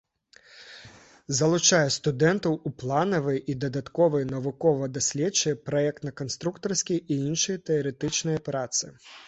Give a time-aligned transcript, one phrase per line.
[1.39, 8.85] Залучае студэнтаў у планавыя і дадатковыя навукова-даследчыя, праектна-канструктарскія і іншыя тэарэтычныя працы.